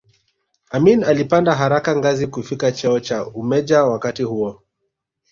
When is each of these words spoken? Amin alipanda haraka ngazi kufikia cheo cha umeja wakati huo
Amin 0.71 1.03
alipanda 1.03 1.55
haraka 1.55 1.95
ngazi 1.95 2.27
kufikia 2.27 2.71
cheo 2.71 2.99
cha 2.99 3.25
umeja 3.27 3.83
wakati 3.83 4.23
huo 4.23 4.61